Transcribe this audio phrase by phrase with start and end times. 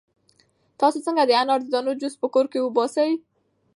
[0.79, 3.11] تاسو څنګه د انار د دانو جوس په کور کې وباسئ؟